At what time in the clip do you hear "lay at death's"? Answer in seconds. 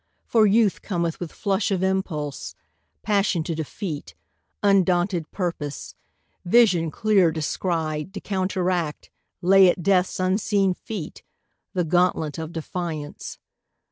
9.43-10.19